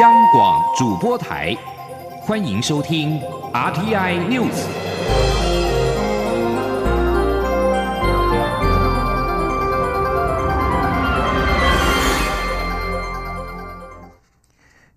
[0.00, 1.54] 央广主播台，
[2.22, 3.20] 欢迎收听
[3.52, 4.64] RTI News。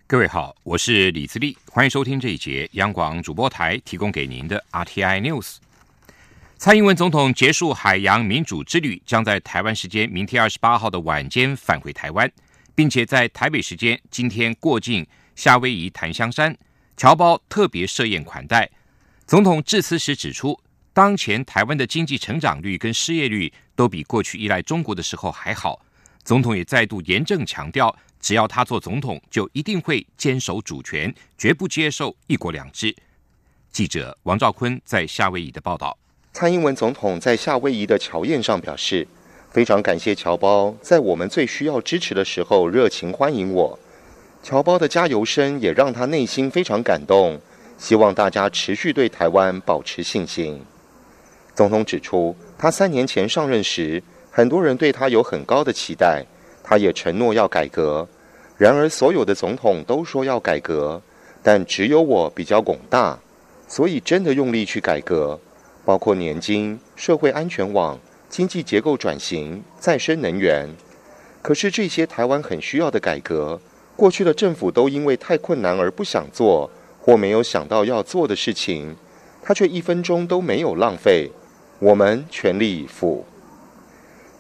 [0.08, 5.58] 各位好，我是李自立，欢迎收听这一节央广主播台提供给您的 RTI News。
[6.58, 12.32] 蔡英文总统结束海洋民主之旅，将在台湾时间明天二十八号的晚间返回台湾。
[12.76, 16.56] 并且在台北时间今天过境夏威夷檀香山，
[16.98, 18.70] 侨胞特别设宴款待。
[19.26, 20.60] 总统致辞时指出，
[20.94, 25.82] 当前台湾的经济成长率跟失业率都比过去依赖中国的时候还好。
[26.24, 32.96] 总统也再度严正强调，只要他做总统，就一定会坚守主权，绝不接受一国两制。
[33.72, 35.98] 记者王兆坤在夏威夷的报道。
[36.34, 39.08] 蔡英文总统在夏威夷的乔宴上表示。
[39.56, 43.80] 非常感谢侨胞在我们最需要支持的时候热情欢迎我，
[44.44, 47.40] 侨胞的加油声也让他内心非常感动。
[47.78, 50.62] 希望大家持续对台湾保持信心。
[51.54, 56.26] 总统指出，他三年前上任时，很多人对他有很高的期待，
[56.62, 58.06] 他也承诺要改革。
[58.58, 61.02] 然而，所有的总统都说要改革，
[61.42, 63.18] 但只有我比较拱大，
[63.70, 65.40] 所以真的用力去改革，
[65.86, 67.98] 包括年金、社会安全网。
[68.36, 70.68] 经济结构转型、再生能源，
[71.42, 73.58] 可是这些台湾很需要的改革，
[73.96, 76.70] 过去的政府都因为太困难而不想做，
[77.00, 78.94] 或没有想到要做的事情，
[79.42, 81.32] 他却一分钟都没有浪费。
[81.80, 83.26] 我们全力以赴。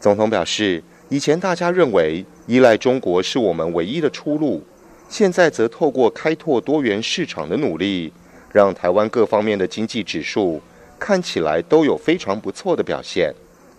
[0.02, 4.62] 总统表示，以前大家认为依赖中国是我们唯一的出路，
[5.08, 8.12] 现在则透过开拓多元市场的努力，
[8.52, 10.62] 让台湾各方面的经济指数
[11.00, 13.34] 看起来都有非常不错的表现。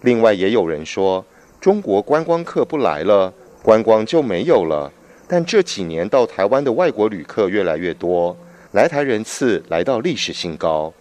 [0.06, 1.24] 另外也有人说，
[1.60, 4.92] 中国观光客不来了，观光就没有了。
[5.26, 8.36] 但这几年到台湾的外国旅客越来越多，
[8.70, 10.94] 来台人次来到历史新高。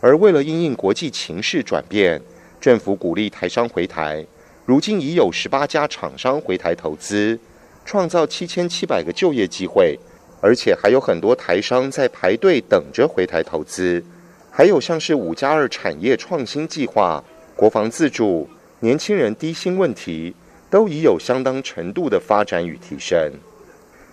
[0.00, 2.18] 而为了因应国际情势转变，
[2.58, 4.24] 政府鼓励台商回台，
[4.64, 7.38] 如今已有十八家厂商回台投资，
[7.84, 9.98] 创造七千七百个就业机会，
[10.40, 14.02] 而且还有很多台商在排队等着回台投资。
[14.50, 17.22] 还有像是五加二产业创新计划。
[17.56, 18.46] 国防自主、
[18.80, 20.34] 年轻人低薪问题，
[20.68, 23.32] 都已有相当程度的发展与提升。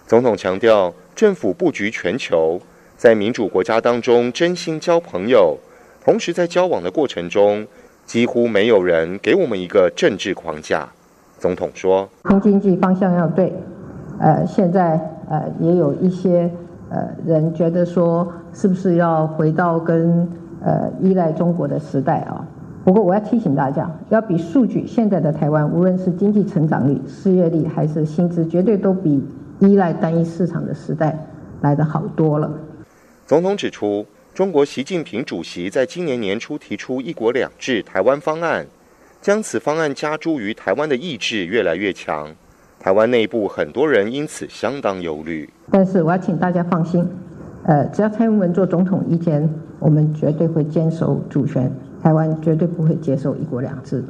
[0.08, 2.62] 总统强调，政府布局全球，
[2.96, 5.58] 在民主国家当中真心交朋友，
[6.02, 7.68] 同时在交往的过程中，
[8.06, 10.88] 几乎没有人给我们一个政治框架。
[11.38, 13.52] 总统说：“新经济方向要对，
[14.22, 14.98] 呃，现在
[15.30, 16.50] 呃也有一些
[16.90, 20.26] 呃人觉得说，是不是要回到跟
[20.64, 22.48] 呃依赖中国的时代啊？”
[22.84, 29.24] 不过我要提醒大家，要比数据，现在的台湾，无论是经济成长率、失业率还是薪资，绝对都比
[29.60, 31.18] 依赖单一市场的时代
[31.62, 32.52] 来得好多了。
[33.26, 38.66] 总统指出，中国习近平主席在今年年初提出“一国两制”台湾方案，
[39.22, 42.28] 将此方案加诸于台湾的意志越来越强，
[42.82, 45.50] 台湾内部很多人因此相当忧虑。
[45.72, 47.08] 但是我要请大家放心，
[47.64, 51.72] 呃，只要蔡英文做总统一天，我们绝对会坚守主权。
[52.04, 54.04] 台湾绝对不会接受一国两制。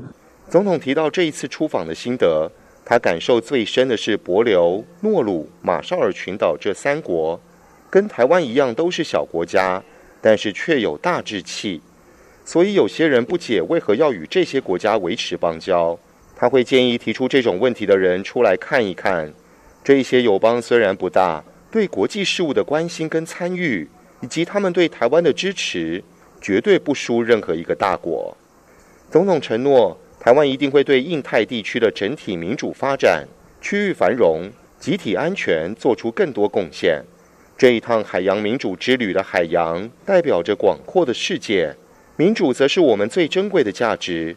[0.49, 2.51] 总统提到这一次出访的心得，
[2.83, 7.39] 他感受最深的是帛琉、诺鲁、马绍尔群岛这三国，
[7.91, 9.83] 跟台湾一样都是小国家，
[10.19, 11.79] 但是却有大志气。
[12.43, 15.97] 所以有些人不解为何要与这些国家维持邦交。
[16.35, 19.31] 他会建议提出这种问题的人出来看一看，
[19.83, 23.87] 这些友邦虽然不大，对国际事务的关心跟参与，
[24.21, 26.03] 以及他们对台湾的支持。
[26.43, 28.35] 绝对不输任何一个大国。
[29.09, 33.25] 总统承诺，台湾一定会对印太地区的整体民主发展、
[33.61, 37.01] 区域繁荣、集体安全做出更多贡献。
[37.57, 41.73] 这一趟海洋民主之旅的海洋，代表着广阔的世界；
[42.17, 44.35] 民主则是我们最珍贵的价值。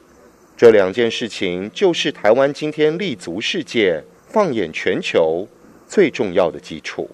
[0.57, 5.49] 这两件事情，就是台湾今天立足世界、放眼全球
[5.89, 7.11] 最重要的基础。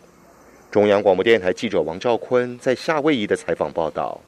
[0.70, 4.21] 中央广播电台记者王兆坤在夏威夷的采访报道。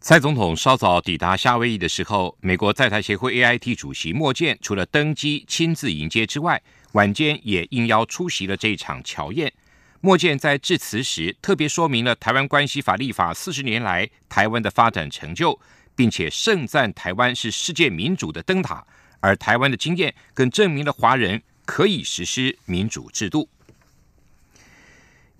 [0.00, 6.62] 蔡总统稍早抵达夏威夷的时候，美国在台协会 AIT 主席莫健除了登机亲自迎接之外，
[6.92, 9.52] 晚间也应邀出席了这一场乔宴。
[10.00, 15.58] 莫健在致辞时特别说明了台湾关系法立法四十年来台湾的发展成就，
[15.96, 18.86] 并且盛赞台湾是世界民主的灯塔，
[19.18, 23.48] 而台湾的经验更证明了华人可以实施民主制度。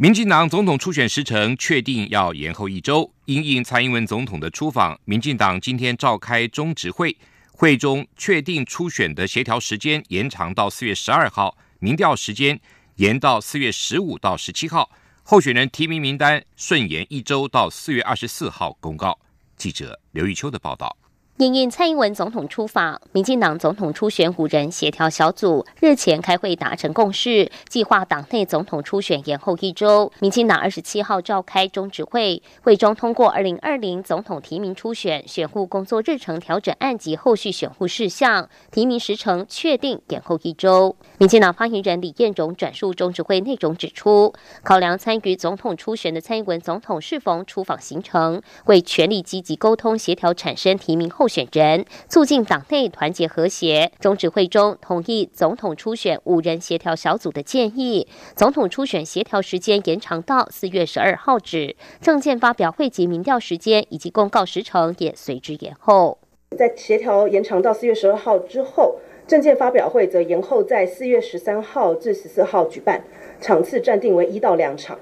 [0.00, 7.16] 民进党总统初选时程确定要延后一周，因应蔡英文总统的出访，民进党今天召开中执会，
[7.50, 12.60] 会中确定初选的协调时间延长到四月十二号，民调时间
[12.94, 14.88] 延到四月十五到十七号。
[15.24, 19.18] 候选人提名名单顺延一周到四月二十四号公告。
[19.56, 20.96] 记者刘玉秋的报道。
[21.38, 30.10] 因应蔡英文总统出访，民进党总统初选五人协调小组日前开会达成共识，计划党内总统初选延后一周。
[30.18, 40.96] 民进党二十七号召开中执会，会中通过二零二零总统提名初选选护工作日程调整案及后续选护事项，提名时程确定延后一周。
[41.18, 51.27] 民进党发言人李彦荣转述中执会内容指出，考量参与总统初选的蔡英文总统适逢出访行程，为全力积极沟通协调产生提名后。
[51.28, 66.18] 选人促进党内团结和谐，中指会中同意总统初选五人协调小组的建议，总统初选协调时间延长到四月十二号止，政见发表会及民调时间以及公告时程也随之延后。
[66.56, 68.96] 在协调延长到四月十二号之后，
[69.26, 73.04] 政见发表会则延后在四月十三号至十四号举办，
[73.38, 74.98] 场次暂定为一到两场。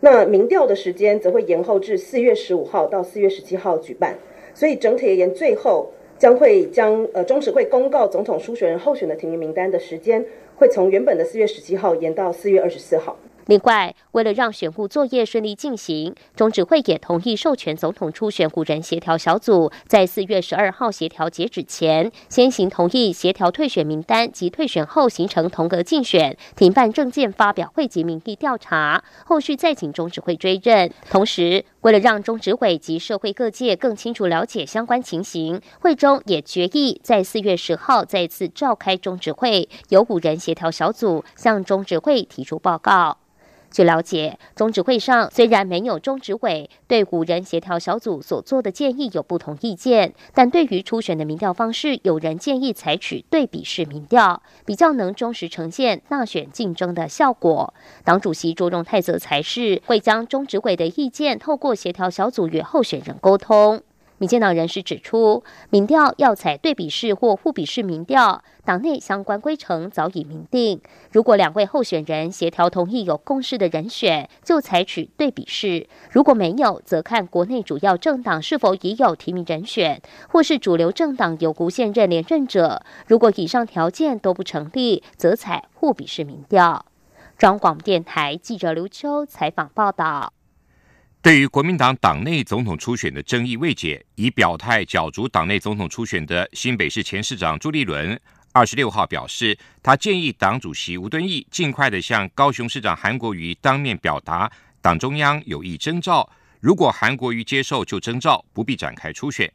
[0.00, 4.16] 那民调的时间则会延后至四月十五号到四月十七号举办。
[4.54, 10.24] 所以整体而言，最后将会将呃中执会公告总统初选人候选的提名名单的时间，
[10.56, 13.16] 会从原本的四月十七号延到四月二十四号。
[13.46, 30.90] 另外，为了让选务作业顺利进行，中指会也同意授权总统初选五人协调小组，在四月十二号协调截止前，先行同意协调退选名单及退选后形成同格竞选，停办证件发表会及民意调查，后续再请中指会追认。
[31.10, 43.18] 同时，为了让中执委及社会各界更清楚了解相关情形，会中也决议在四月十号再次召开中执会，由五人协调小组向中执会提出报告。
[43.74, 57.74] 据了解，中指会上虽然没有中指委对五人协调小组所做的建议有不同意见，但对于初选的民调方式，有人建议采取对比式民调，比较能忠实呈现大选竞争的效果。
[58.04, 63.82] 党主席卓荣泰则才是会将中指委的意见透过协调小组与候选人沟通。
[64.18, 70.80] 民进党人士指出，民调要采对比式或互比式民调，党内相关规程早已明定。
[71.10, 82.82] 如果两位候选人协调同意有共识的人选，就采取对比式；如果没有，则看国内主要政党是否已有提名人选，或是主流政党有无现任连任者。
[83.06, 86.86] 如果以上条件都不成立，则采互比式民调。
[87.36, 90.32] 中广电台记者刘秋采访报道。
[91.24, 98.20] 对于国民党党内总统初选的争议未解，已表态角逐党内总统初选的新北市前市长朱立伦，
[98.52, 106.30] 二十六号表示，他建议党主席吴敦义尽快的向高雄市长韩国瑜当面表达党中央有意征召，
[106.60, 109.50] 如果韩国瑜接受就征召，不必展开初选。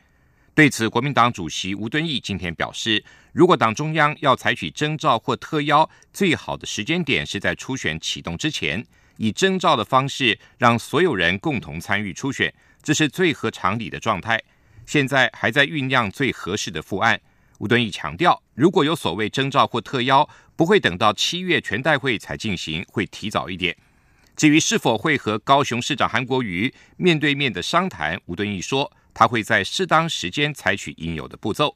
[0.56, 8.84] 对此，国民党主席吴敦义今天表示，如果党中央要采取征召或特邀，最好的时间点是在初选启动之前。
[9.20, 14.42] 以征召的方式让所有人共同参与初选，这是最合常理的状态。
[14.86, 17.20] 现在还在酝酿最合适的副案。
[17.60, 23.76] 吴敦义强调，如果有所谓征召或特邀，不会等到七月全代会才进行，会提早一点。
[24.38, 31.76] 至于是否会和高雄市长韩国瑜面对面的商谈，吴敦义说，他会在适当时间采取应有的步骤。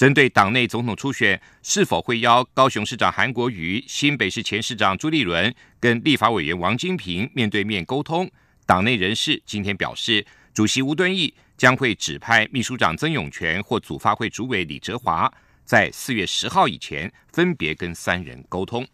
[0.00, 8.26] 针对党内总统初选是否会邀高雄市长韩国瑜、新北市前市长朱立伦跟立法委员王金平面对面沟通，
[8.64, 15.30] 党内人士今天表示，主席吴敦义将会指派秘书长曾永权或组发会主委李哲华，
[15.66, 18.88] 在四月十号以前分别跟三人沟通。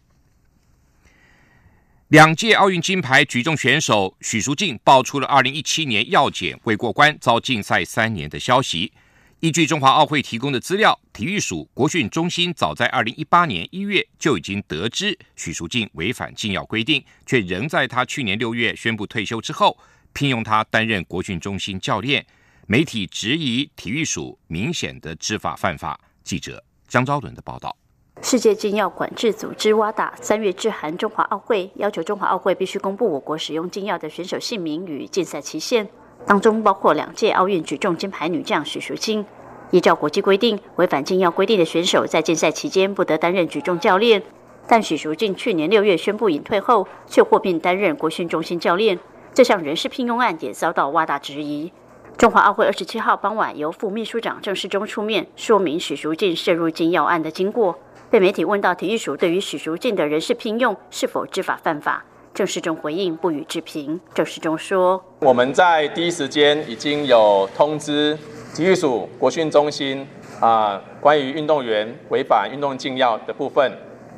[2.09, 8.91] 两届奥运金牌举重选手许淑净爆出了二零一七年药检未过关遭禁赛三年的消息。
[9.39, 19.77] 依据中华奥会提供的资料，体育署国训中心早在二零一八年一月就已经得知许淑净违反禁药规定，却仍在他去年六月宣布退休之后，
[20.11, 22.25] 聘用他担任国训中心教练。
[22.65, 25.99] 媒体质疑体育署明显的知法犯法。
[26.23, 27.77] 记者张昭伦的报道：
[28.23, 35.87] 世界禁药管制组织 WADA 三月致函中华奥会，要求中华奥会必须公布我国使用禁药的选手姓名与竞赛期限。
[36.27, 39.25] 当中包括两届奥运举重金牌女将许淑清。
[39.71, 44.21] 依照国际规定，违反禁药规定的选手在竞赛期间不得担任举重教练。
[44.67, 48.99] 但许淑静去年六月宣布隐退后，却获聘担任国训中心教练。
[49.33, 51.71] 这项人事聘用案也遭到挖大质疑。
[52.17, 57.77] 中华奥会二十七号傍晚，由副秘书长郑世忠出面说明许淑静涉入禁药案的经过。
[58.09, 62.03] 被媒体问到体育署对于许淑静的人事聘用是否知法犯法？
[62.37, 63.99] 郑世忠回应不予置评。
[64.13, 68.15] 郑世忠说：“我们在第一时间已经有通知
[68.53, 70.07] 体育署国训中心
[70.39, 73.71] 啊，关于运动员违反运动禁药的部分，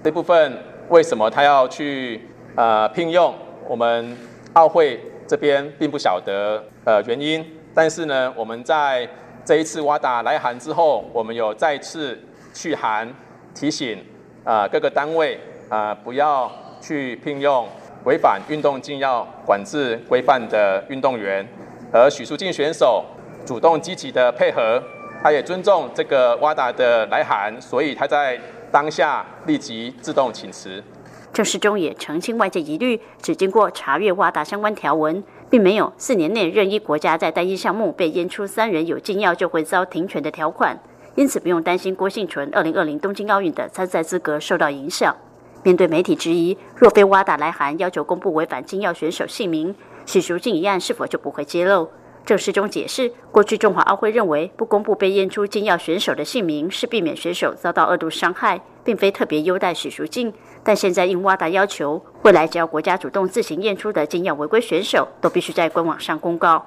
[0.03, 2.21] 这部分为什么他要去
[2.57, 3.33] 呃聘用
[3.69, 4.17] 我们
[4.51, 7.45] 奥会这边，并不晓得呃原因。
[7.73, 9.07] 但是呢，我们在
[9.45, 12.21] 这一次瓦达来函之后，我们有再次
[12.53, 13.09] 去函
[13.55, 14.03] 提醒
[14.43, 17.65] 啊各个单位啊不要去聘用
[18.05, 21.47] 违反运动禁药管制规范的运动员，
[21.91, 23.03] 而许淑净选手
[23.45, 24.81] 主动积极的配合，
[25.21, 28.39] 他也尊重这个瓦达的来函，所以他在
[28.71, 30.83] 当下立即自动请辞。
[31.31, 35.23] 郑世忠也澄清外界疑虑，只经过查阅瓦达相关条文。
[35.49, 40.77] 并没有四年内任意国家在单一项目被验出三人有禁药就会遭停权的条款，
[41.15, 45.15] 因此不用担心郭幸存二零二零东京奥运的参赛资格受到影响。
[45.63, 49.75] 面对媒体质疑，若非挖达来函要求公布违反禁药选手姓名，
[50.05, 51.89] 许淑净一案是否就不会揭露？
[52.25, 60.31] 郑世忠解释，过去中华奥会认为不公布被验出禁药选手的姓名是避免选手遭到二度伤害，并非特别优待许淑净。
[60.63, 66.63] 但现在应挖达要求，未来只要国家主动自行验出的禁药违规选手，都必须在官网上公告。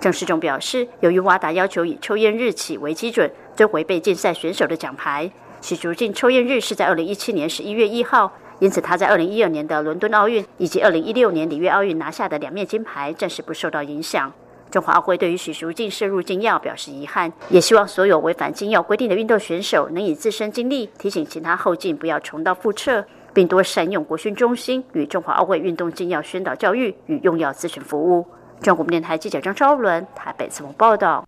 [0.00, 5.30] 郑世忠表示，由于挖达要求以抽验日起为基准，追回被禁赛选手的奖牌，
[5.62, 14.30] 许竹进抽验日是在二零一七年十一月一号，因此他在二零一二年的伦敦奥运以及二零一六年里约奥运拿下的两面金牌，暂时不受到影响。
[14.72, 23.04] 中华奥会对于许淑净摄入禁药表示遗憾，也希望所有违反禁药规定的运动选手能以自身经历提醒其他后进，不要重蹈覆辙。
[23.34, 28.26] 并多善用国训中心与中华奥会运动禁药宣导教育与用药咨询服务。
[28.60, 31.26] 中国电台记者张昭伦台北采访报道。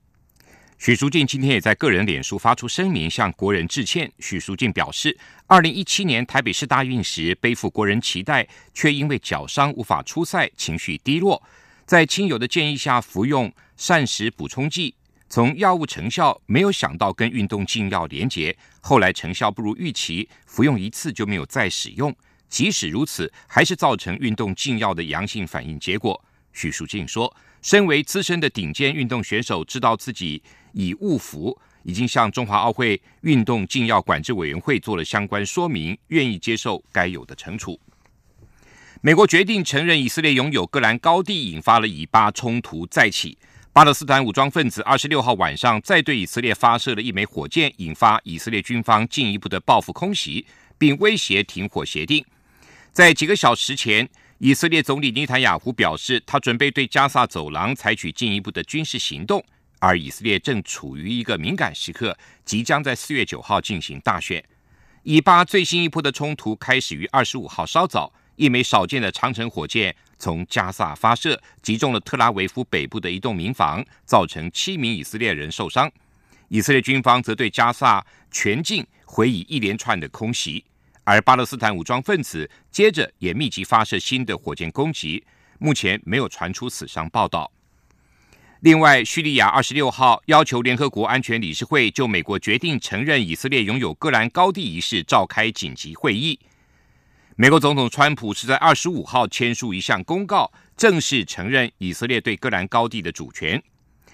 [0.84, 4.12] 许淑净今天也在个人脸书发出声明，向国人致歉。
[4.18, 11.42] 许淑净表示，二零一七年台北市大运时背负国人期待，却因为脚伤无法出赛，情绪低落，
[11.86, 14.94] 在亲友的建议下服用膳食补充剂。
[15.30, 22.14] 从药物成效没有想到跟运动禁药连结，后来成效不如预期，服用一次就没有再使用。
[22.50, 26.22] 即使如此，还是造成运动禁药的阳性反应结果。
[26.52, 30.42] 许淑净说：“身为资深的顶尖运动选手，知道自己
[30.74, 37.80] 已误服，已经向中华奥会运动禁药管制委员会做了相关说明，愿意接受该有的惩处。”
[39.00, 43.38] 美国决定承认以色列拥有戈兰高地，引发了以巴冲突再起。
[43.72, 50.44] 巴勒斯坦武装分子二十六号晚上再对以色列发射了一枚火箭，引发以色列军方进一步的报复空袭，
[50.76, 52.22] 并威胁停火协定。
[52.92, 54.06] 在几个小时前，
[54.44, 59.42] 以色列总理尼坦雅胡表示，他准备对加萨走廊采取进一步的军事行动。
[59.78, 64.44] 而以色列正处于一个敏感时刻，即将在四月九号进行大选。
[65.02, 69.96] 以巴最新一波的冲突开始于二十五号稍早，一枚少见的长城火箭。
[70.18, 75.90] 从加萨发射，击中了特拉维夫北部的一栋民房，造成七名以色列人受伤。
[76.48, 80.62] 以色列军方则对加萨全境回以一连串的空袭，
[81.04, 85.22] 而巴勒斯坦武装分子接着也密集发射新的火箭攻击。
[85.58, 87.50] 目前没有传出死伤报道。
[88.60, 96.40] 另外，叙利亚二十六号要求联合国安全理事会就美国决定承认以色列拥有戈兰高地一事召开紧急会议。
[97.36, 103.62] 美国总统川普是在二十五号签署一项公告，正式承认以色列对戈兰高地的主权。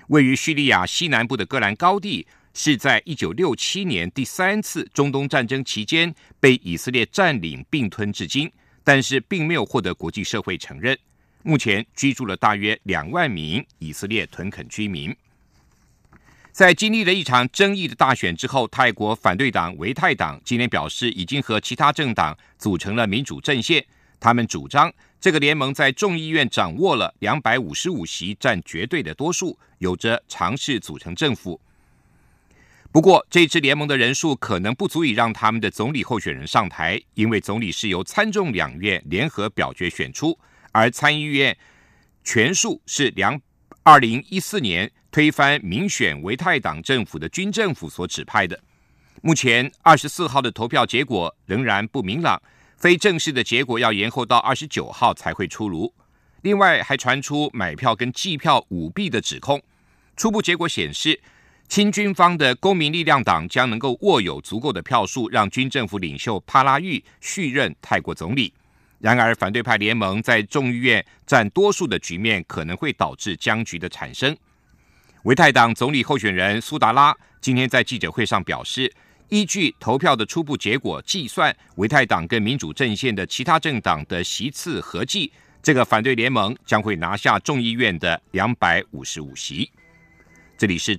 [0.08, 8.50] 位于叙利亚西南部的戈兰高地，是在一九六七年第三次中东战争期间被以色列占领并吞至今，
[8.82, 10.98] 但是并没有获得国际社会承认。
[11.42, 15.14] 目前居住了大约两万名以色列屯垦居民。
[16.52, 23.82] 在经历了一场争议的大选之后，泰国反对党维泰党今天表示，已经和其他政党组成了民主阵线。
[24.18, 31.58] 他们主张，这个联盟在众议院掌握了两百五十五席，占绝对的多数，有着尝试组成政府。
[32.92, 40.38] 不过，这支联盟的人数可能不足以让他们的总理候选人上台，因为总理是由参众两院联合表决选出，
[40.72, 41.56] 而参议院
[42.24, 43.40] 全数是两
[43.82, 44.90] 二零一四年。
[45.12, 48.56] 推翻民选维泰党政府的军政府所指派的，
[49.22, 52.40] 目前二十四号的投票结果仍然不明朗，
[52.76, 55.92] 非正式的结果要延后到二十九号才会出炉。
[56.42, 59.60] 另外，还传出买票跟计票舞弊的指控。
[60.16, 61.20] 初步结果显示，
[61.70, 68.52] 亲军方的公民力量党将能够握有足够的票数，让军政府领袖帕拉育续任泰国总理。
[68.98, 74.36] 然而，反对派联盟在众议院占多数的局面，可能会导致僵局的产生。
[75.22, 78.92] 维泰党总理候选人苏达拉今天在记者会上表示，
[79.28, 89.70] 依据投票的初步结果计算，维泰党跟民主阵线的其他政党的席次合计，这个反对联盟将会拿下众议院的两百五十五席。
[90.58, 90.98] 这里是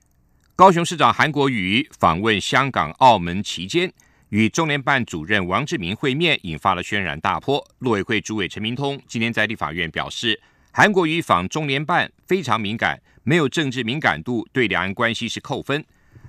[0.61, 3.91] 高雄市长韩国瑜访问香港、澳门期间，
[4.29, 7.67] 与中联办主任王志明会面，引发了轩然大波。
[7.79, 10.39] 陆委会主委陈明通今天在立法院表示，
[10.71, 15.83] 韩国瑜访中联办非常敏感，没有政治敏感度，对两岸关系是扣分。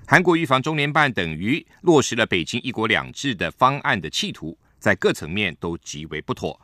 [0.06, 6.58] 韩国瑜访中联办等于落实了北京一国两制的方案的企图，在各层面都极为不妥。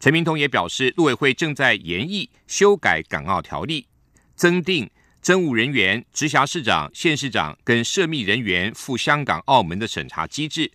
[0.00, 3.86] 陈明通也表示，陆委会正在研议修改港澳条例，
[4.34, 4.88] 增订。
[5.26, 10.70] 政务人员、直辖市长、县市长跟涉密人员赴香港、澳门的审查机制，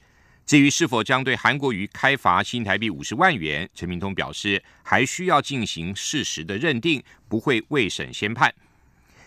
[0.45, 8.53] 至于是否将对韩国瑜开罚新台币五十万元，陈明通表示还需要进行事实的认定，不会未审先判。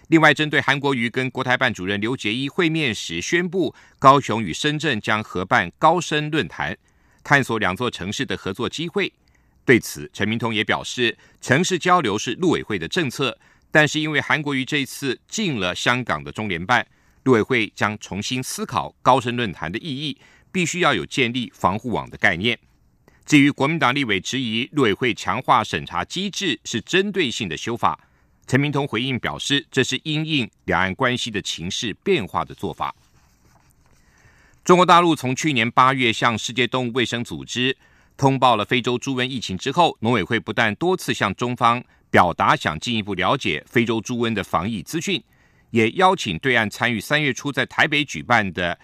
[0.09, 6.76] 另外，针对韩国瑜跟国台办主任刘杰一会面时宣布，高雄与深圳将合办高深论坛，
[7.23, 9.11] 探索两座城市的合作机会。
[9.64, 13.38] 对此，陈明通也表示，城市交流是陆委会的政策。
[13.75, 16.87] 但是因为韩国瑜这次进了香港的中联办，
[17.25, 20.16] 陆委会将重新思考高深论坛的意义，
[20.52, 22.57] 必须要有建立防护网的概念。
[23.26, 27.99] 至于国民党立委质疑陆委会强化审查机制是针对性的修法，
[28.47, 32.95] 陈明通回应表示，这是因应两岸关系的情势变化的做法。
[34.62, 37.76] 中国大陆从去年八月向世界动物卫生组织
[38.16, 41.83] 通报了非洲猪瘟疫情之后，农委会不但多次向中方。
[42.14, 45.21] 表达想进一步了解非洲猪瘟的防疫资讯，
[45.71, 48.78] 也邀请对岸参与三月初在台北举办的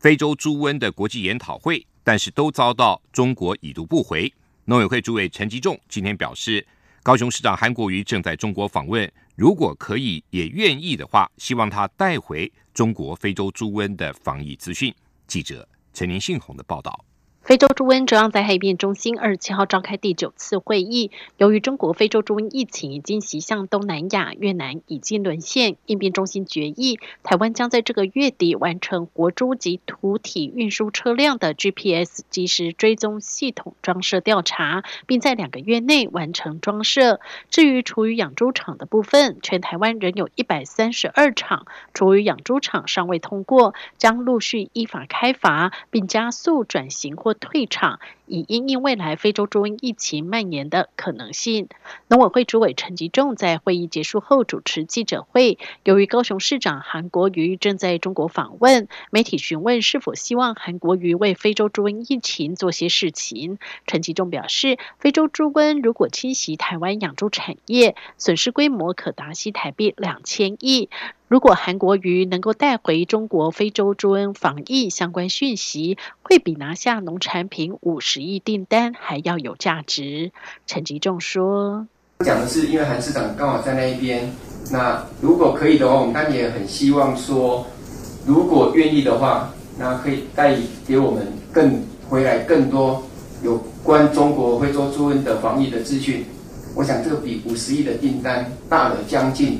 [0.00, 4.34] 非洲猪瘟的国际研讨会，但是都遭到中国已读不回。
[4.64, 6.66] 农委会主委陈吉仲今天表示，
[7.04, 14.92] 高雄市长韩国瑜正在中国访问，如果可以也愿意的话，希望他带回中国非洲猪瘟的防疫资讯。
[15.28, 17.04] 记者陈林信宏的报道。
[17.46, 37.20] 非洲猪瘟中央灾害应变中心二十七号召开第九次会议，由于中国非洲猪瘟疫情已经袭向东南亚，越南已经沦陷，应变中心决议，台湾将在这个月底完成活猪及土体运输车辆的 GPS 即时追踪系统装设调查，并在两个月内完成装设。
[37.48, 47.35] 至于厨余养猪场的部分，全台湾仍有一百三十二场厨余养猪场尚未通过，将陆续依法开罚，并加速转型或。
[47.36, 51.68] 退场，以因应未来非洲猪瘟疫情蔓延的可能性。
[52.08, 55.58] 农委会主委陈吉仲在会议结束后主持记者会。
[55.84, 63.58] 由于高雄市长韩国瑜正在中国访问，媒体询问是否希望韩国瑜为非洲猪瘟疫情做些事情。
[63.86, 70.88] 陈吉仲表示，非洲猪瘟如果侵袭台湾养猪产业，损失规模可达西台币两千亿。
[71.28, 80.30] 如果韩国瑜能够带回中国非洲猪瘟防疫相关讯息，会比拿下农产品五十亿订单还要有价值。
[80.68, 81.88] 陈吉仲说
[82.24, 84.30] ：“讲的是因为韩市长刚好在那一边，
[84.70, 87.66] 那如果可以的话，我们当然也很希望说，
[88.24, 93.02] 如果愿意的话，那可以带给我们更回来更多
[93.42, 96.24] 有关中国非洲猪瘟的防疫的资讯。
[96.76, 99.58] 我想这个比五十亿的订单大了将近。”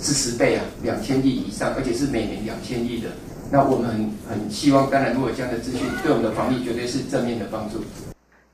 [0.00, 3.08] 是十倍啊，两千亿以上，而且是每年两千亿的。
[3.50, 7.80] 那我们很很希望，当然，如果这样的资讯对我们的防疫绝对是正面的帮助。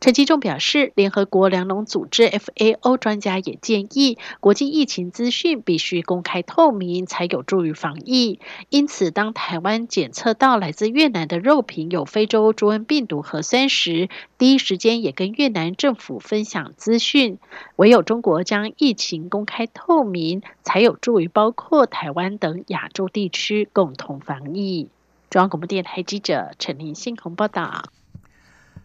[0.02, 8.40] 陈吉仲表示，联合国粮农组织 FAO 专家也建议，国际疫情资讯必须公开透明，才有助于防疫。
[8.68, 17.38] 因此，当台湾检测到来自越南的肉品有非洲猪瘟病毒核酸时，第一时间也跟越南政府分享资讯。
[17.76, 24.88] 唯有中国将疫情公开透明，才有助于包括台湾等亚洲地区共同防疫。
[25.30, 27.84] 中央广播电台记者陈林信鸿报道。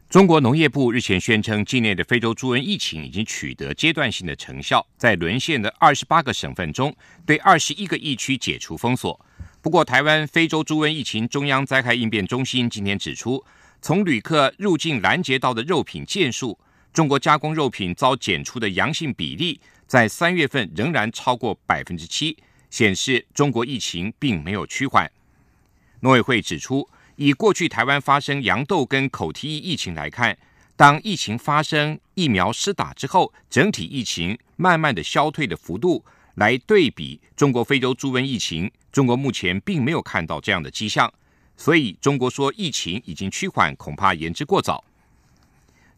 [0.10, 9.20] 中国农业部日前宣称，境内的非洲猪瘟疫情已经取得阶段性的成效，在沦陷的二十八个省份中，对二十一个疫区解除封锁。
[9.62, 13.43] 不过，台湾非洲猪瘟疫情中央灾害应变中心今天指出，
[13.82, 16.58] 从旅客入境拦截到的肉品件数，
[16.93, 22.38] 中国加工肉品遭检出的阳性比例，在三月份仍然超过百分之七，
[22.70, 25.12] 显示中国疫情并没有趋缓。
[26.00, 26.88] 农委会指出。
[27.18, 30.38] 以过去台湾发生羊痘跟口蹄疫疫情来看，
[30.76, 41.12] 当疫情发生、疫苗施打之后，整体疫情慢慢的消退的幅度来对比中国非洲猪瘟疫情，中国目前并没有看到这样的迹象，
[41.56, 44.84] 所以中国说疫情已经趋缓，恐怕言之过早。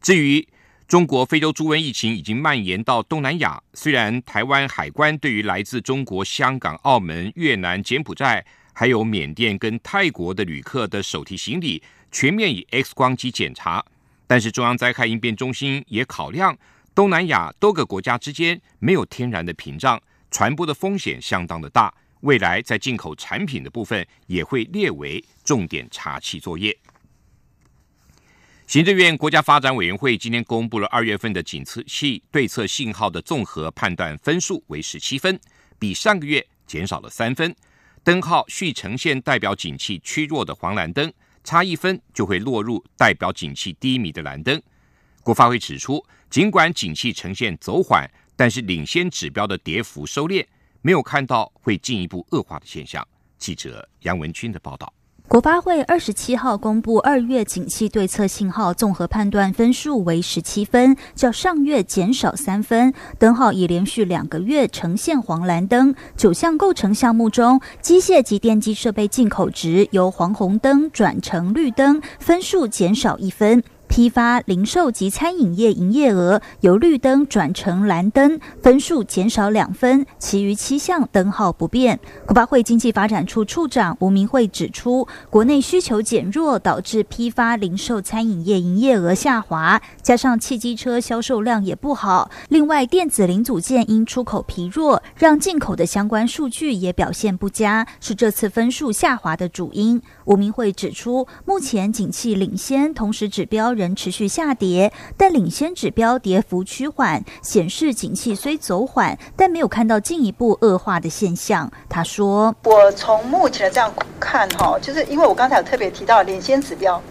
[0.01, 0.47] 至于
[0.87, 8.45] 中国非洲猪瘟疫情已经蔓延到东南亚，虽然台湾海关对于来自中国香港、澳门、越南、柬埔寨。
[8.79, 13.85] 还有缅甸跟泰国的旅客的手提行李全面以 X 光机检查。
[14.25, 16.57] 但是中央灾害应变中心也考量
[16.95, 21.93] 东南亚多个国家之间没有天然的屏障，传播的风险相当的大。
[22.21, 26.73] 未来在进口产品的部分也会列为重点查气作业。
[28.65, 35.37] 行政院国家发展委员会今天公布了二月份的警测器对策信号的综合判断分数为十七分，
[35.77, 37.53] 比上个月减少了三分。
[38.03, 41.11] 灯号续呈现代表景气趋弱的黄蓝灯，
[41.43, 44.61] 差一分就会落入代表景气低迷的蓝灯。
[45.21, 50.45] 国发会指出，尽管景气呈现走缓，但是领先指标的跌幅收敛。
[50.81, 53.05] 没有看到会进一步恶化的现象。
[53.37, 54.91] 记者杨文军的报道。
[55.29, 62.91] 国发会二十七号公布二月景气对策信号综合判断分数为十七分，较上月减少三分。
[63.19, 65.93] 灯号已连续两个月呈现黄蓝灯。
[66.17, 73.63] 九项构成项目中，机械及电机设备进口值由黄红灯转成绿灯，分数减少一分。
[73.99, 81.99] 批发、零售及餐饮业营业额由绿灯转成蓝灯，分数减少两分，其余七项灯号不变。
[82.25, 92.31] 国发会经济发展处处长吴明慧指出，国内需求减弱导致批发、零售、餐饮业营业额下滑，加上汽机车销售量也不好。
[92.47, 100.01] 另外，电子零组件因出口疲弱，让进口的相关数据也表现不佳，是这次分数下滑的主因。
[100.23, 103.73] 吴明慧指出，目前景气领先，同时指标。
[103.73, 111.71] 仍持续下跌，但领先指标跌幅趋缓，显示景气虽走缓，但没有看到进一步恶化的现象。
[111.87, 117.01] 他说：“我从目前的这样看，哈，就是因为我刚才有特别提到领先指标，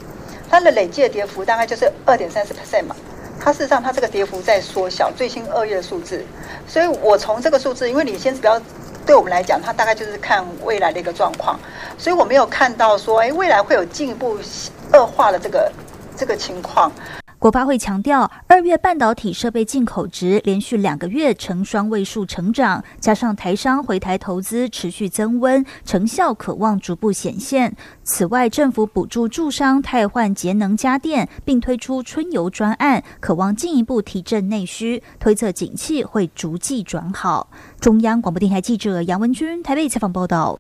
[0.50, 2.96] 它的累计的跌幅大概就是二点三十 percent 嘛。
[3.40, 6.24] 它事实上它这个跌幅在缩小，最新二月的数字。
[6.66, 8.60] 所以我从这个数字，因为领先指标
[9.06, 11.58] 对我们来讲，它大概就是看未来的一个状况，
[11.96, 14.38] 所以我没有看到说，哎，未来会有进一步
[14.92, 15.70] 恶化的这个。”
[16.18, 16.90] 这个情况，
[17.38, 27.76] 国发会强调，二月半导体设备进口值连续两个月呈双位数成长，加上台商回台投资持续增温，成效可望逐步显现。
[28.02, 37.48] 此外，政府补助驻商汰换节能家电，并推出春游专案，可望进一步提振内需，推测景气会逐季转好。
[37.78, 40.58] 中央广播电台记者杨文君台北采访报道。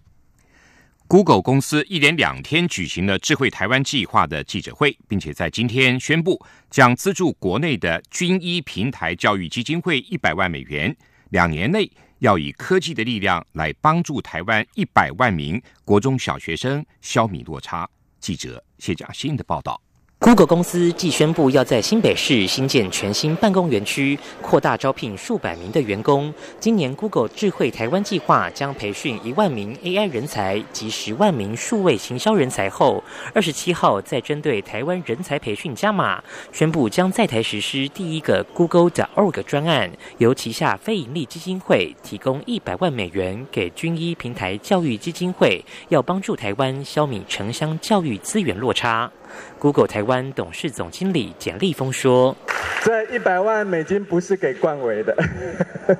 [1.10, 6.38] Google 公司一连两天举行了智慧台湾计划的记者会，并且在今天宣布
[6.70, 10.94] 将资助国内的军医平台教育基金会一百万美元，
[11.30, 17.88] 两年内要以科技的力量来帮助台湾一百万名国中小学生消弭落差。
[18.20, 19.80] 记者谢嘉欣的报道。
[20.20, 26.34] Google 公司既宣布要在新北市新建全新办公园区，扩大招聘数百名的员工。
[26.60, 33.02] 今年 Google 智慧台湾计划将培训一万名 AI 人才及十万名数位行销人才后，
[33.32, 49.10] 二十七号再针对台湾人才培训加码，宣布将在台实施第一个 Google.org 专案，由旗下非营利基金会提供一百万美元给军医平台教育基金会，要帮助台湾消弭城乡教育资源落差。
[49.58, 52.36] Google 台湾董事总经理简立峰说
[52.82, 55.14] ：“这一百万美金不是给冠伟的，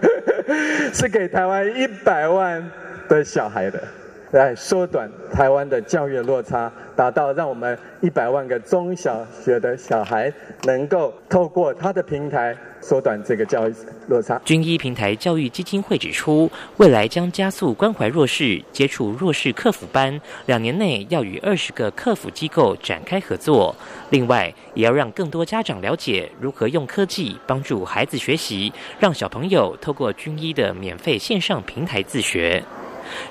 [0.94, 2.64] 是给台湾一百万
[3.08, 3.82] 的小孩的，
[4.30, 10.32] 来缩短台湾的教育落差。”达到让我们一百万个中小学的小孩
[10.64, 13.74] 能够透过他的平台缩短这个教育
[14.08, 14.36] 落差。
[14.44, 23.72] 军医平台教育基金会指出，未来将加速关怀弱势、接触弱势客服班，两年内要与二十个客服机构展开合作。
[24.10, 32.60] 另外，也要让更多家长了解如何用科技帮助孩子学习，让小朋友透过军医的免费线上平台自学。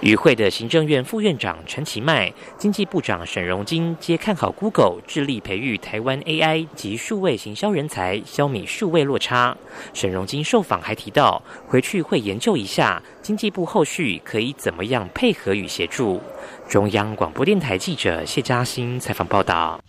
[0.02, 9.58] 与会的行政院副院长陈其迈、经济部长沈荣金皆看好 Google 致力培育台湾 AI 及数位行销人才，消弭数位落差。
[9.94, 16.22] 沈荣金受访还提到，回去会研究一下经济部后续可以怎么样配合与协助。
[16.68, 19.80] 中央广播电台记者谢嘉欣采访报道。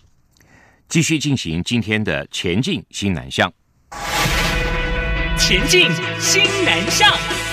[0.87, 3.51] 继续进行今天的前进新南向，
[5.37, 7.48] 前进新南向。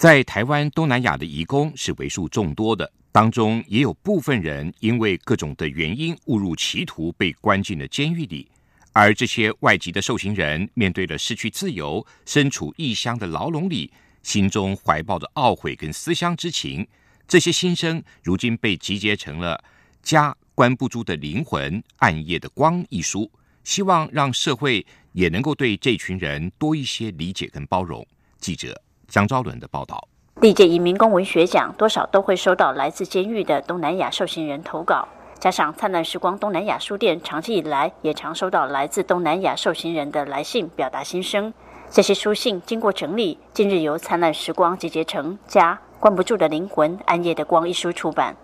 [0.00, 8.50] 在台湾、东南亚的移工是为数众多的，当中也有部分人因为各种的原因误入歧途，被关进了监狱里。
[8.94, 16.88] 而这些外籍的受刑人面对了失去自由、身处异乡的牢笼里，心中怀抱着懊悔跟思乡之情。
[17.28, 19.62] 这些心声如今被集结成了
[20.02, 23.30] 《家关不住的灵魂：暗夜的光》一书，
[23.64, 28.02] 希望让社会也能够对这群人多一些理解跟包容。
[28.38, 30.08] 记者江昭伦的报道。
[30.40, 35.06] 历届移民公文学奖，多少都会收到来自监狱的东南亚受刑人投稿。
[35.38, 41.52] 加上灿烂时光东南亚书店长期以来也常收到来自东南亚受刑人的来信，表达心声。
[41.90, 48.36] 这些书信经过整理，近日由灿烂时光集结成《家关不住的灵魂暗夜的光》一书出版。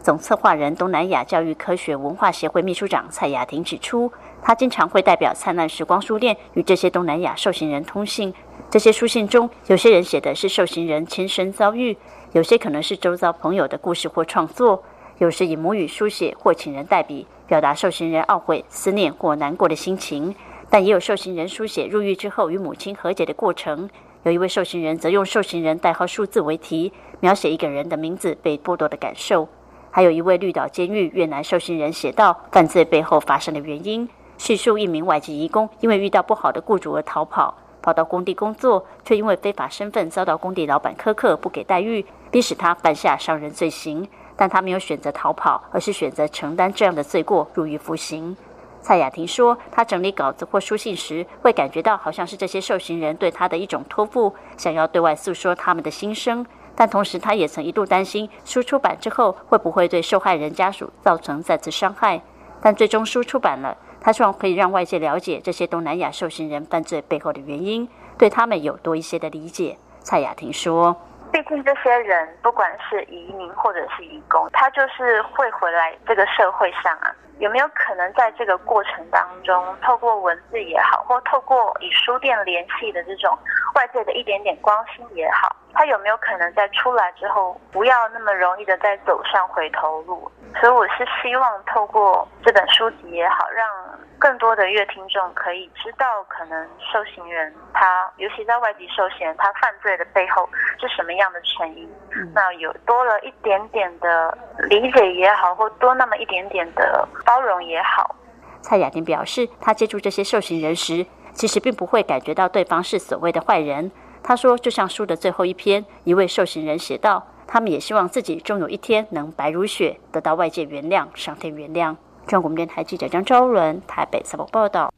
[0.00, 4.10] 总策划人东南亚教育科学文化协会秘书长蔡雅婷指出，
[4.46, 8.32] 他经常会代表灿烂时光书店与这些东南亚受刑人通信。
[8.70, 11.96] 这些书信中，有些人写的是受刑人亲身遭遇，
[12.32, 14.82] 有些可能是周遭朋友的故事或创作，
[15.16, 20.34] 有时以母语书写或请人代笔，表达受刑人懊悔、思念或难过的心情。
[20.68, 23.88] 但也有受刑人书写入狱之后与母亲和解的过程。
[24.24, 29.48] 有一位受刑人则用受刑人代号数字为题，描写一个人的名字被剥夺的感受。
[29.90, 37.54] 还有一位绿岛监狱越南受刑人写道，犯罪背后发生的原因，叙述一名外籍移工因为遇到不好的雇主而逃跑。
[37.82, 44.08] 跑到工地工作，却因为非法身份遭到工地老板苛刻不给待遇，逼使他犯下伤人罪行。
[44.36, 48.34] 但他没有选择逃跑，而是选择承担这样的罪过，入狱服刑。
[48.80, 56.44] 蔡雅婷说，她整理稿子或书信时，会感觉到好像是这些受刑人对她的一种托付，想要对外诉说他们的心声。
[56.74, 62.22] 但同时，她也曾一度担心书出版之后会不会对受害人家属造成再次伤害。
[62.62, 63.76] 但最终书出版了。
[64.04, 67.88] 他希望可以让外界了解这些东南亚受刑人犯罪背后的原因，
[68.18, 69.78] 对他们有多一些的理解。
[70.00, 70.94] 蔡雅婷说
[71.32, 77.10] ：“毕竟这些人不管是移民或者是移工，他就是会回来这个社会上啊。
[77.38, 83.36] 有没有可能在这个过程当中，透过文字也好，或透过与书店联系的这种
[83.74, 90.30] 外界的一点点关心也好，他有没有可能在出来之后，不要那么容易的再走上回头路？
[90.60, 93.68] 所以我是希望透过这本书籍也好，让。”
[94.16, 100.48] 更多的乐听众可以知道，可能受刑人他，尤其在外籍受刑人，他犯罪的背后
[100.80, 101.92] 是什么样的成因？
[102.32, 104.38] 那有多了一点点的
[104.70, 108.16] 理解也好，或多那么一点点的包容也好。
[108.62, 113.90] 蔡雅婷表示，她接触这些受刑人时，其实并不会感觉到对方是所谓的坏人。
[114.26, 121.94] 他说，就像书的最后一篇，一位受刑人写道：“他们也希望自己终有一天能白如雪，得到外界原谅，上天原谅。”
[122.26, 124.90] 中国电台记者张昭伦台北采访报道：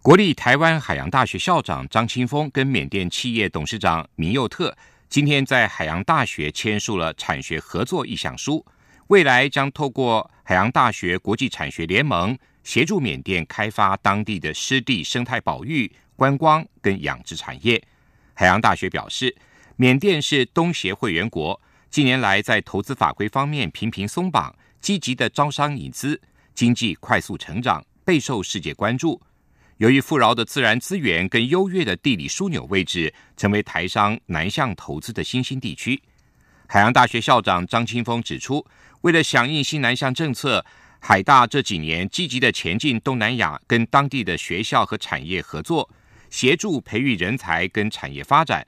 [0.00, 4.76] 国立台湾海洋大学校长张清峰跟缅甸企业董事长明佑特
[5.08, 8.64] 今天在海洋大学签署了产学合作意向书，
[9.08, 17.82] 未来将透过海洋大学国际产学联盟协助缅甸开发当地的湿地生态保育、观光跟养殖产业。
[18.40, 19.36] 海洋大学表示，
[19.76, 24.56] 缅甸是东协会员国，近年来在投资法规方面频频松绑。
[24.80, 26.18] 积极的招商引资，
[26.54, 29.20] 经济快速成长，备受世界关注。
[29.76, 36.00] 由于富饶的自然资源跟优越的地理枢纽位置，成为台商南向投资的新兴地区。
[36.66, 38.66] 海洋大学校长张清峰指出，
[39.02, 40.64] 为了响应新南向政策，
[40.98, 45.90] 海大这几年积极的前进东南亚，跟当地的学校和产业合作，
[46.30, 48.66] 协助培育人才跟产业发展。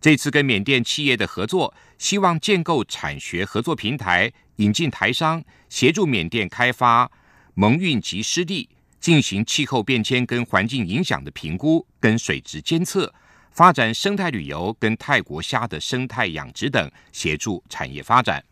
[0.00, 7.10] 这次跟缅甸企业的合作，希望建构产学合作平台，引进台商，协助缅甸开发
[7.54, 8.68] 蒙运及湿地，
[9.00, 13.14] 进行气候变迁跟环境影响的评估跟水质监测，
[13.50, 18.44] 发展生态旅游跟泰国虾的生态养殖等，协助产业发展。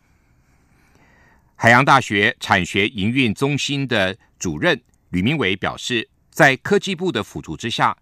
[1.55, 7.95] 海洋大学产学营运中心的主任吕明伟表示，在科技部的辅助之下。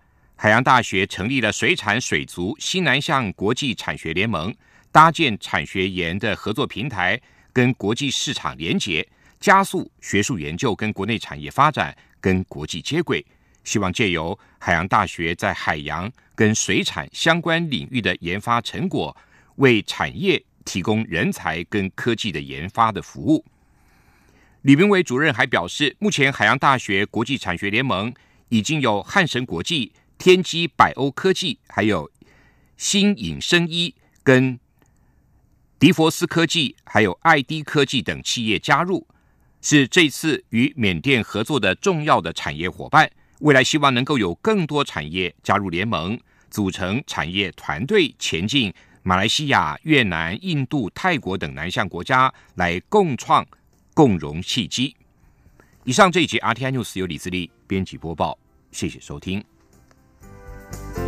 [0.43, 4.51] 海洋大学成立了水产水族西南向国际产学联盟，
[4.91, 7.21] 搭建产学研的合作平台，
[7.54, 9.08] 跟国际市场连结，
[9.39, 13.23] 加速学术研究跟国内产业发展，跟国际接轨。
[13.63, 19.15] 希望借由海洋大学在海洋跟水产相关领域的研发成果，
[19.58, 23.45] 为产业提供人才跟科技的研发的服务。
[24.63, 28.12] 李明伟主任还表示，目前海洋大学国际产学联盟
[28.49, 29.91] 已经有汉神国际。
[30.21, 32.12] 天基百欧科技、还有
[32.77, 34.60] 新颖生医、跟
[35.79, 39.07] 迪佛斯科技、还有爱迪科技等企业加入，
[39.63, 43.12] 是这次与缅甸合作的重要的产业伙伴。
[43.39, 46.19] 未来希望能够有更多产业加入联盟，
[46.51, 53.43] 组成产业团队，前进马来西亚、越南、印度、泰国等南向国家，来共创
[53.95, 54.95] 共荣契机。
[55.84, 58.38] 以上这一集 RTI News 由李自力编辑播报，
[58.71, 59.50] 谢谢收听。
[60.71, 61.00] Thank you.